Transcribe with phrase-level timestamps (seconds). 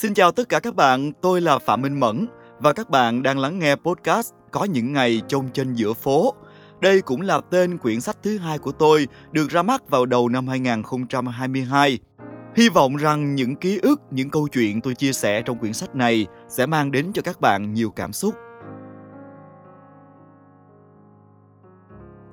[0.00, 2.26] Xin chào tất cả các bạn, tôi là Phạm Minh Mẫn
[2.58, 6.34] và các bạn đang lắng nghe podcast Có những ngày trông trên giữa phố.
[6.80, 10.28] Đây cũng là tên quyển sách thứ hai của tôi được ra mắt vào đầu
[10.28, 11.98] năm 2022.
[12.56, 15.94] Hy vọng rằng những ký ức, những câu chuyện tôi chia sẻ trong quyển sách
[15.94, 18.34] này sẽ mang đến cho các bạn nhiều cảm xúc.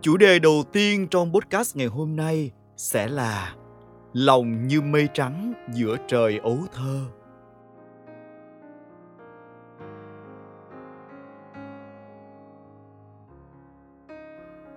[0.02, 3.56] Chủ đề đầu tiên trong podcast ngày hôm nay sẽ là
[4.14, 7.06] lòng như mây trắng giữa trời ấu thơ.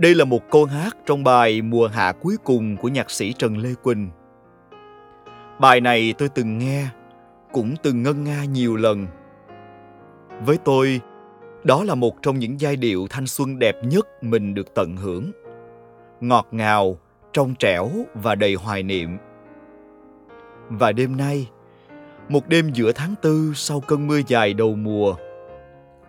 [0.01, 3.59] Đây là một câu hát trong bài Mùa hạ cuối cùng của nhạc sĩ Trần
[3.59, 4.11] Lê Quỳnh.
[5.59, 6.87] Bài này tôi từng nghe,
[7.53, 9.07] cũng từng ngân nga nhiều lần.
[10.47, 11.01] Với tôi,
[11.65, 15.31] đó là một trong những giai điệu thanh xuân đẹp nhất mình được tận hưởng.
[16.21, 16.99] Ngọt ngào,
[17.33, 19.19] trong trẻo và đầy hoài niệm.
[20.69, 21.49] Và đêm nay,
[22.29, 25.15] một đêm giữa tháng tư sau cơn mưa dài đầu mùa,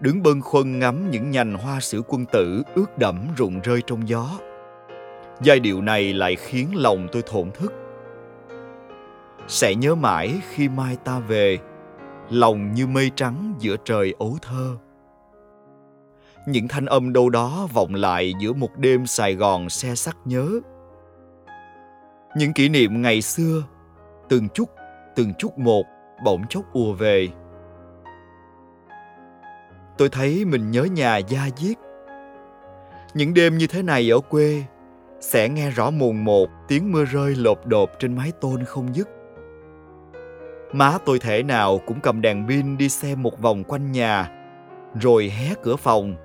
[0.01, 4.07] đứng bâng khuâng ngắm những nhành hoa sữa quân tử ướt đẫm rụng rơi trong
[4.07, 4.29] gió.
[5.41, 7.73] Giai điệu này lại khiến lòng tôi thổn thức.
[9.47, 11.57] Sẽ nhớ mãi khi mai ta về,
[12.29, 14.75] lòng như mây trắng giữa trời ấu thơ.
[16.47, 20.49] Những thanh âm đâu đó vọng lại giữa một đêm Sài Gòn xe sắt nhớ.
[22.37, 23.63] Những kỷ niệm ngày xưa,
[24.29, 24.69] từng chút,
[25.15, 25.85] từng chút một
[26.25, 27.27] bỗng chốc ùa về
[30.01, 31.77] tôi thấy mình nhớ nhà gia diết.
[33.13, 34.63] Những đêm như thế này ở quê,
[35.19, 39.09] sẽ nghe rõ mồn một tiếng mưa rơi lột đột trên mái tôn không dứt.
[40.73, 44.31] Má tôi thể nào cũng cầm đèn pin đi xem một vòng quanh nhà,
[45.01, 46.15] rồi hé cửa phòng,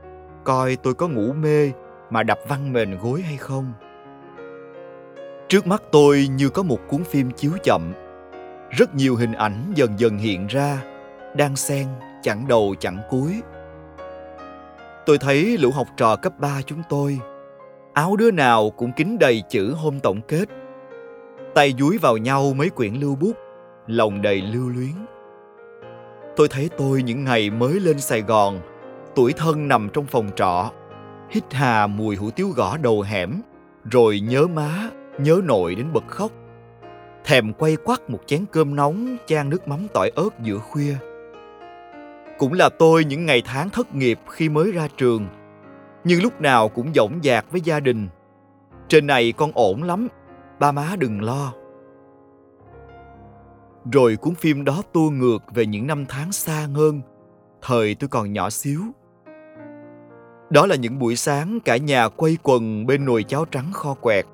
[0.45, 1.71] coi tôi có ngủ mê
[2.11, 3.73] mà đập văng mền gối hay không.
[5.49, 7.93] Trước mắt tôi như có một cuốn phim chiếu chậm.
[8.71, 10.83] Rất nhiều hình ảnh dần dần hiện ra,
[11.37, 11.87] đang xen
[12.23, 13.41] chẳng đầu chẳng cuối
[15.07, 17.19] tôi thấy lũ học trò cấp 3 chúng tôi.
[17.95, 20.49] Áo đứa nào cũng kín đầy chữ hôm tổng kết.
[21.55, 23.37] Tay dúi vào nhau mấy quyển lưu bút,
[23.87, 24.95] lòng đầy lưu luyến.
[26.37, 28.61] Tôi thấy tôi những ngày mới lên Sài Gòn,
[29.15, 30.71] tuổi thân nằm trong phòng trọ,
[31.31, 33.41] hít hà mùi hủ tiếu gõ đầu hẻm,
[33.91, 36.33] rồi nhớ má, nhớ nội đến bật khóc.
[37.25, 40.95] Thèm quay quắt một chén cơm nóng chan nước mắm tỏi ớt giữa khuya
[42.39, 45.27] cũng là tôi những ngày tháng thất nghiệp khi mới ra trường.
[46.05, 48.09] Nhưng lúc nào cũng dõng dạc với gia đình.
[48.89, 50.09] Trên này con ổn lắm,
[50.61, 51.53] ba má đừng lo.
[53.93, 57.03] Rồi cuốn phim đó tua ngược về những năm tháng xa hơn
[57.63, 58.81] thời tôi còn nhỏ xíu.
[60.51, 64.27] Đó là những buổi sáng cả nhà quây quần bên nồi cháo trắng kho quẹt.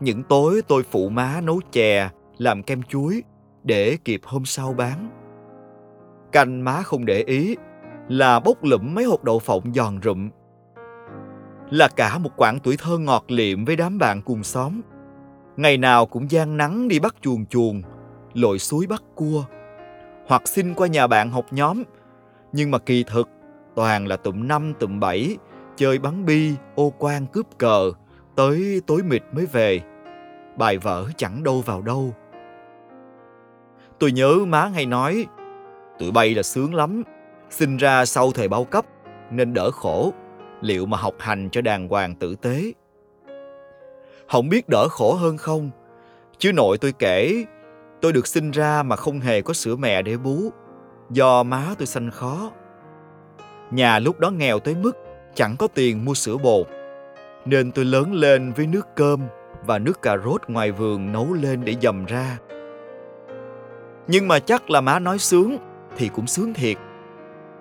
[0.00, 3.22] Những tối tôi phụ má nấu chè, làm kem chuối
[3.64, 5.17] để kịp hôm sau bán.
[6.32, 7.56] Canh má không để ý
[8.08, 10.30] là bốc lụm mấy hột đậu phộng giòn rụm.
[11.70, 14.80] Là cả một quãng tuổi thơ ngọt liệm với đám bạn cùng xóm.
[15.56, 17.82] Ngày nào cũng gian nắng đi bắt chuồn chuồn,
[18.34, 19.44] lội suối bắt cua.
[20.26, 21.82] Hoặc xin qua nhà bạn học nhóm.
[22.52, 23.28] Nhưng mà kỳ thực,
[23.74, 25.36] toàn là tụm năm tụm bảy,
[25.76, 27.92] chơi bắn bi, ô quan cướp cờ,
[28.36, 29.80] tới tối mịt mới về.
[30.56, 32.14] Bài vở chẳng đâu vào đâu.
[33.98, 35.26] Tôi nhớ má hay nói
[35.98, 37.02] Tụi bay là sướng lắm,
[37.50, 38.86] sinh ra sau thời bao cấp
[39.30, 40.12] nên đỡ khổ,
[40.60, 42.72] liệu mà học hành cho đàng hoàng tử tế.
[44.28, 45.70] Không biết đỡ khổ hơn không,
[46.38, 47.44] chứ nội tôi kể
[48.00, 50.52] tôi được sinh ra mà không hề có sữa mẹ để bú,
[51.10, 52.50] do má tôi sanh khó.
[53.70, 54.96] Nhà lúc đó nghèo tới mức
[55.34, 56.66] chẳng có tiền mua sữa bột,
[57.44, 59.20] nên tôi lớn lên với nước cơm
[59.66, 62.38] và nước cà rốt ngoài vườn nấu lên để dầm ra.
[64.06, 65.56] Nhưng mà chắc là má nói sướng
[65.98, 66.76] thì cũng sướng thiệt.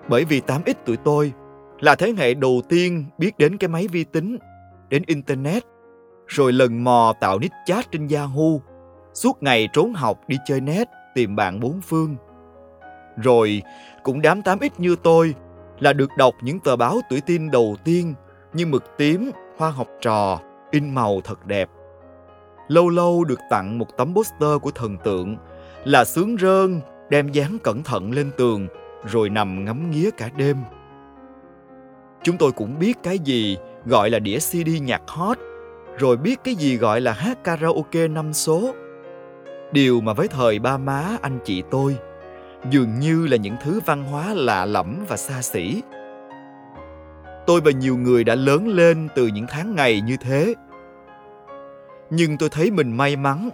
[0.10, 1.34] Bởi vì 8X tụi tôi
[1.80, 4.38] là thế hệ đầu tiên biết đến cái máy vi tính,
[4.90, 5.64] đến Internet,
[6.28, 8.60] rồi lần mò tạo nick chat trên Yahoo,
[9.14, 12.16] suốt ngày trốn học đi chơi net, tìm bạn bốn phương.
[13.24, 13.62] Rồi
[14.04, 15.36] cũng đám 8X như tôi
[15.80, 18.14] là được đọc những tờ báo tuổi tin đầu tiên
[18.54, 20.40] như Mực Tím, Hoa học trò,
[20.72, 21.70] in màu thật đẹp.
[22.68, 25.38] Lâu lâu được tặng một tấm poster của thần tượng
[25.84, 28.68] là sướng rơn đem dán cẩn thận lên tường
[29.06, 30.58] rồi nằm ngắm nghía cả đêm.
[32.24, 35.38] Chúng tôi cũng biết cái gì gọi là đĩa CD nhạc hot,
[35.98, 38.74] rồi biết cái gì gọi là hát karaoke năm số.
[39.72, 41.98] Điều mà với thời ba má anh chị tôi
[42.70, 45.82] dường như là những thứ văn hóa lạ lẫm và xa xỉ.
[47.48, 50.54] Tôi và nhiều người đã lớn lên từ những tháng ngày như thế.
[52.10, 53.50] Nhưng tôi thấy mình may mắn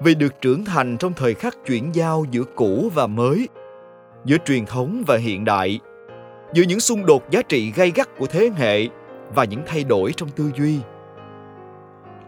[0.00, 3.48] vì được trưởng thành trong thời khắc chuyển giao giữa cũ và mới,
[4.24, 5.80] giữa truyền thống và hiện đại,
[6.52, 8.88] giữa những xung đột giá trị gay gắt của thế hệ
[9.34, 10.78] và những thay đổi trong tư duy.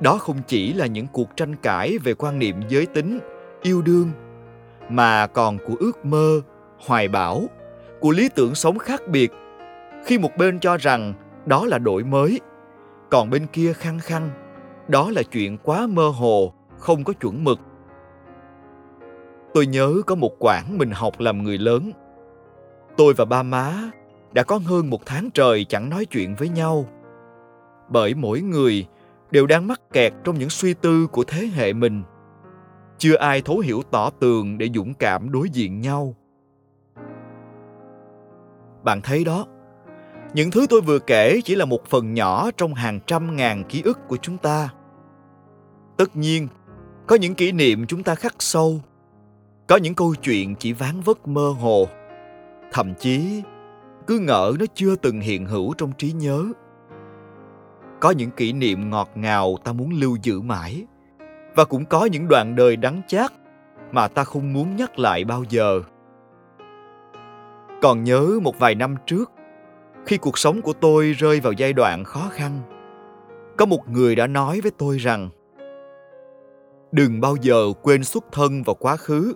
[0.01, 3.19] Đó không chỉ là những cuộc tranh cãi về quan niệm giới tính,
[3.63, 4.11] yêu đương,
[4.89, 6.41] mà còn của ước mơ,
[6.87, 7.43] hoài bão,
[8.01, 9.33] của lý tưởng sống khác biệt,
[10.05, 11.15] khi một bên cho rằng
[11.47, 12.41] đó là đổi mới,
[13.11, 14.31] còn bên kia khăng khăng,
[14.89, 16.53] đó là chuyện quá mơ hồ
[16.87, 17.61] không có chuẩn mực.
[19.55, 21.91] Tôi nhớ có một quãng mình học làm người lớn.
[22.97, 23.91] Tôi và ba má
[24.33, 26.87] đã có hơn một tháng trời chẳng nói chuyện với nhau.
[27.89, 28.87] Bởi mỗi người
[29.31, 32.03] đều đang mắc kẹt trong những suy tư của thế hệ mình.
[32.99, 36.15] Chưa ai thấu hiểu tỏ tường để dũng cảm đối diện nhau.
[38.85, 39.47] Bạn thấy đó,
[40.35, 43.83] những thứ tôi vừa kể chỉ là một phần nhỏ trong hàng trăm ngàn ký
[43.83, 44.69] ức của chúng ta.
[45.97, 46.49] Tất nhiên
[47.07, 48.81] có những kỷ niệm chúng ta khắc sâu.
[49.67, 51.89] Có những câu chuyện chỉ ván vất mơ hồ.
[52.73, 53.43] Thậm chí,
[54.07, 56.45] cứ ngỡ nó chưa từng hiện hữu trong trí nhớ.
[58.01, 60.85] Có những kỷ niệm ngọt ngào ta muốn lưu giữ mãi.
[61.55, 63.33] Và cũng có những đoạn đời đắng chát
[63.93, 65.81] mà ta không muốn nhắc lại bao giờ.
[67.83, 69.33] Còn nhớ một vài năm trước,
[70.07, 72.61] khi cuộc sống của tôi rơi vào giai đoạn khó khăn,
[73.57, 75.29] có một người đã nói với tôi rằng
[76.93, 79.35] đừng bao giờ quên xuất thân vào quá khứ.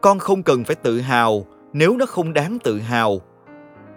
[0.00, 3.20] Con không cần phải tự hào nếu nó không đáng tự hào,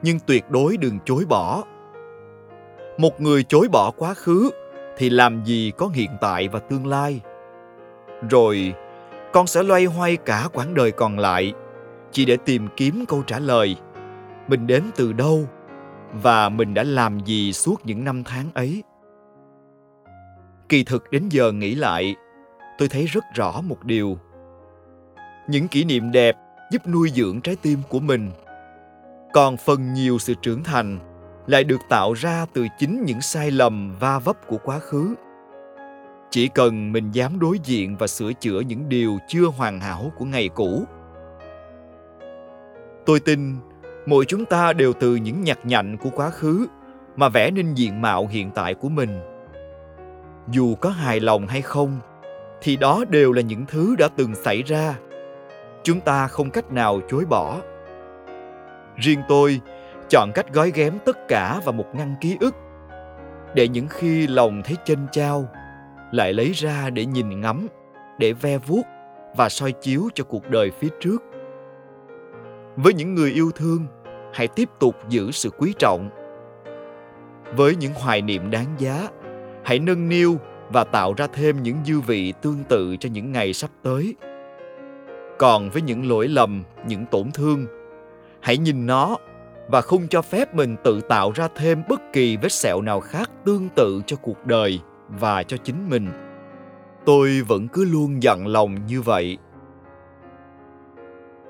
[0.01, 1.63] nhưng tuyệt đối đừng chối bỏ.
[2.97, 4.49] Một người chối bỏ quá khứ
[4.97, 7.21] thì làm gì có hiện tại và tương lai?
[8.29, 8.73] Rồi,
[9.33, 11.53] con sẽ loay hoay cả quãng đời còn lại
[12.11, 13.75] chỉ để tìm kiếm câu trả lời.
[14.47, 15.47] Mình đến từ đâu
[16.13, 18.83] và mình đã làm gì suốt những năm tháng ấy?
[20.69, 22.15] Kỳ thực đến giờ nghĩ lại
[22.79, 24.17] tôi thấy rất rõ một điều.
[25.47, 26.35] Những kỷ niệm đẹp
[26.71, 28.31] giúp nuôi dưỡng trái tim của mình.
[29.33, 30.99] Còn phần nhiều sự trưởng thành
[31.47, 35.15] lại được tạo ra từ chính những sai lầm va vấp của quá khứ.
[36.29, 40.25] Chỉ cần mình dám đối diện và sửa chữa những điều chưa hoàn hảo của
[40.25, 40.83] ngày cũ.
[43.05, 43.55] Tôi tin
[44.05, 46.67] mỗi chúng ta đều từ những nhặt nhạnh của quá khứ
[47.15, 49.19] mà vẽ nên diện mạo hiện tại của mình.
[50.51, 51.99] Dù có hài lòng hay không
[52.61, 54.95] thì đó đều là những thứ đã từng xảy ra.
[55.83, 57.61] Chúng ta không cách nào chối bỏ.
[58.95, 59.61] Riêng tôi
[60.09, 62.55] chọn cách gói ghém tất cả vào một ngăn ký ức,
[63.55, 65.49] để những khi lòng thấy chênh chao,
[66.11, 67.67] lại lấy ra để nhìn ngắm,
[68.17, 68.81] để ve vuốt
[69.37, 71.23] và soi chiếu cho cuộc đời phía trước.
[72.75, 73.85] Với những người yêu thương,
[74.33, 76.09] hãy tiếp tục giữ sự quý trọng.
[77.55, 79.07] Với những hoài niệm đáng giá,
[79.63, 80.37] hãy nâng niu
[80.69, 84.15] và tạo ra thêm những dư vị tương tự cho những ngày sắp tới.
[85.37, 87.65] Còn với những lỗi lầm, những tổn thương,
[88.41, 89.17] hãy nhìn nó
[89.67, 93.31] và không cho phép mình tự tạo ra thêm bất kỳ vết sẹo nào khác
[93.45, 94.79] tương tự cho cuộc đời
[95.09, 96.07] và cho chính mình.
[97.05, 99.37] Tôi vẫn cứ luôn dặn lòng như vậy.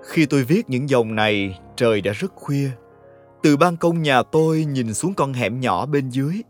[0.03, 2.69] Khi tôi viết những dòng này, trời đã rất khuya.
[3.43, 6.41] Từ ban công nhà tôi nhìn xuống con hẻm nhỏ bên dưới,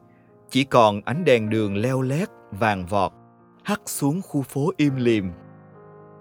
[0.50, 3.12] chỉ còn ánh đèn đường leo lét vàng vọt,
[3.64, 5.32] hắt xuống khu phố im lìm.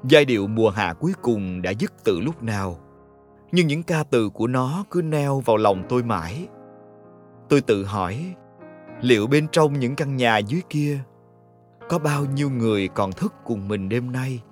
[0.05, 2.79] Giai điệu mùa hạ cuối cùng đã dứt từ lúc nào,
[3.52, 6.49] nhưng những ca từ của nó cứ neo vào lòng tôi mãi.
[7.49, 8.35] Tôi tự hỏi,
[9.00, 10.99] liệu bên trong những căn nhà dưới kia
[11.88, 14.43] có bao nhiêu người còn thức cùng mình đêm nay?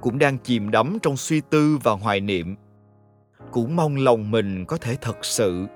[0.00, 2.56] Cũng đang chìm đắm trong suy tư và hoài niệm.
[3.50, 5.66] Cũng mong lòng mình có thể thật sự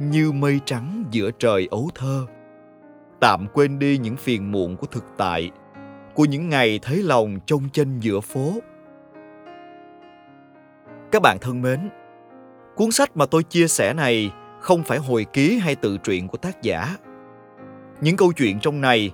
[0.00, 2.26] như mây trắng giữa trời ấu thơ
[3.24, 5.50] tạm quên đi những phiền muộn của thực tại,
[6.14, 8.52] của những ngày thấy lòng trông chênh giữa phố.
[11.12, 11.80] Các bạn thân mến,
[12.76, 16.38] cuốn sách mà tôi chia sẻ này không phải hồi ký hay tự truyện của
[16.38, 16.96] tác giả.
[18.00, 19.10] Những câu chuyện trong này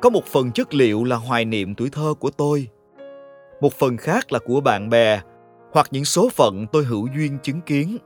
[0.00, 2.68] có một phần chất liệu là hoài niệm tuổi thơ của tôi,
[3.60, 5.20] một phần khác là của bạn bè
[5.72, 7.96] hoặc những số phận tôi hữu duyên chứng kiến.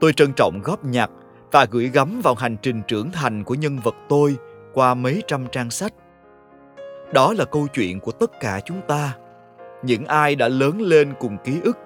[0.00, 1.10] Tôi trân trọng góp nhặt
[1.52, 4.36] và gửi gắm vào hành trình trưởng thành của nhân vật tôi
[4.72, 5.92] qua mấy trăm trang sách.
[7.12, 9.16] Đó là câu chuyện của tất cả chúng ta.
[9.82, 11.78] Những ai đã lớn lên cùng ký ức.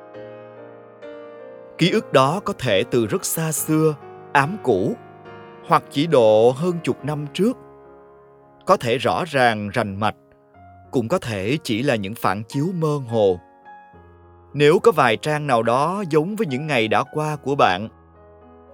[1.78, 3.94] Ký ức đó có thể từ rất xa xưa,
[4.32, 4.96] ám cũ,
[5.66, 7.56] hoặc chỉ độ hơn chục năm trước.
[8.66, 10.16] Có thể rõ ràng, rành mạch,
[10.90, 13.40] cũng có thể chỉ là những phản chiếu mơ hồ.
[14.54, 17.88] Nếu có vài trang nào đó giống với những ngày đã qua của bạn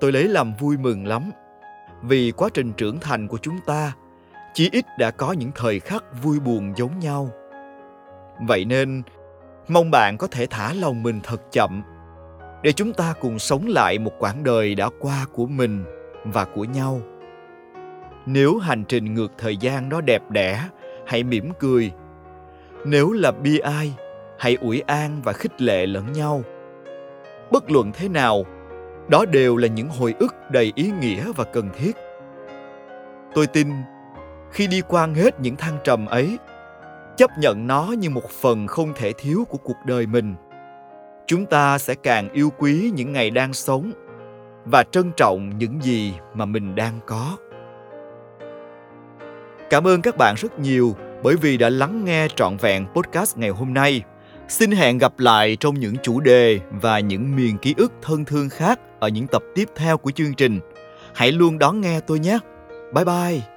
[0.02, 1.30] tôi lấy làm vui mừng lắm.
[2.02, 3.92] Vì quá trình trưởng thành của chúng ta
[4.54, 7.30] chỉ ít đã có những thời khắc vui buồn giống nhau.
[8.40, 9.02] Vậy nên,
[9.68, 11.82] mong bạn có thể thả lòng mình thật chậm
[12.62, 15.84] để chúng ta cùng sống lại một quãng đời đã qua của mình
[16.24, 17.00] và của nhau.
[18.26, 20.68] Nếu hành trình ngược thời gian đó đẹp đẽ,
[21.06, 21.92] hãy mỉm cười.
[22.84, 23.92] Nếu là bi ai,
[24.38, 26.42] hãy ủi an và khích lệ lẫn nhau.
[27.50, 28.44] Bất luận thế nào
[29.12, 31.96] đó đều là những hồi ức đầy ý nghĩa và cần thiết.
[33.34, 33.68] Tôi tin,
[34.50, 36.38] khi đi qua hết những thăng trầm ấy,
[37.16, 40.34] chấp nhận nó như một phần không thể thiếu của cuộc đời mình,
[41.26, 43.92] chúng ta sẽ càng yêu quý những ngày đang sống
[44.64, 47.36] và trân trọng những gì mà mình đang có.
[49.70, 53.50] Cảm ơn các bạn rất nhiều bởi vì đã lắng nghe trọn vẹn podcast ngày
[53.50, 54.02] hôm nay
[54.52, 58.48] xin hẹn gặp lại trong những chủ đề và những miền ký ức thân thương
[58.48, 60.60] khác ở những tập tiếp theo của chương trình.
[61.14, 62.38] Hãy luôn đón nghe tôi nhé.
[62.94, 63.51] Bye bye.